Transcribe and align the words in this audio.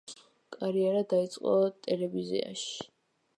კარიერა 0.55 1.03
დაიწყო 1.11 1.53
ტელევიზიაში. 1.89 2.73